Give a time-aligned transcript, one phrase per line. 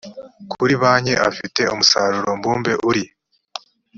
[0.51, 3.03] kuri banki afite umusaruro mbumbe uri